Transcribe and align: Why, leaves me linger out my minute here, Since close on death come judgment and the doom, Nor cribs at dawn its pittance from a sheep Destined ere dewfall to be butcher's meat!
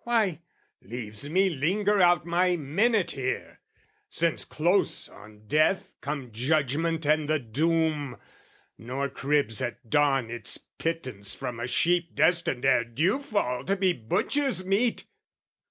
Why, 0.00 0.42
leaves 0.82 1.30
me 1.30 1.48
linger 1.48 2.02
out 2.02 2.26
my 2.26 2.54
minute 2.54 3.12
here, 3.12 3.60
Since 4.10 4.44
close 4.44 5.08
on 5.08 5.46
death 5.46 5.94
come 6.02 6.32
judgment 6.32 7.06
and 7.06 7.26
the 7.30 7.38
doom, 7.38 8.18
Nor 8.76 9.08
cribs 9.08 9.62
at 9.62 9.88
dawn 9.88 10.28
its 10.30 10.58
pittance 10.58 11.34
from 11.34 11.58
a 11.58 11.66
sheep 11.66 12.14
Destined 12.14 12.66
ere 12.66 12.84
dewfall 12.84 13.64
to 13.64 13.74
be 13.74 13.94
butcher's 13.94 14.66
meat! 14.66 15.06